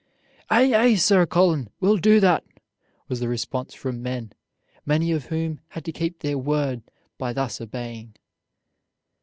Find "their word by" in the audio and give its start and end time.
6.21-7.31